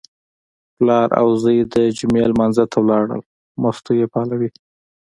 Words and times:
پلار 0.75 1.07
او 1.19 1.27
زوی 1.43 1.57
د 1.73 1.75
جمعې 1.97 2.25
لمانځه 2.31 2.63
ته 2.71 2.79
لاړل، 2.89 3.21
مستو 3.61 3.91
یې 3.99 4.07
پالوې. 4.13 4.49